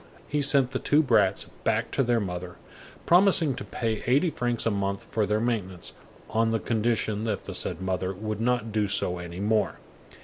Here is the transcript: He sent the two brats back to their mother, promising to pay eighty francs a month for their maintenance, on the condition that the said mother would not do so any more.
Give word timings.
He 0.27 0.41
sent 0.41 0.71
the 0.71 0.79
two 0.79 1.03
brats 1.03 1.45
back 1.63 1.91
to 1.91 2.01
their 2.01 2.19
mother, 2.19 2.55
promising 3.05 3.53
to 3.53 3.63
pay 3.63 4.01
eighty 4.07 4.31
francs 4.31 4.65
a 4.65 4.71
month 4.71 5.03
for 5.03 5.27
their 5.27 5.39
maintenance, 5.39 5.93
on 6.27 6.49
the 6.49 6.59
condition 6.59 7.23
that 7.25 7.45
the 7.45 7.53
said 7.53 7.79
mother 7.81 8.11
would 8.11 8.41
not 8.41 8.71
do 8.71 8.87
so 8.87 9.19
any 9.19 9.39
more. 9.39 9.75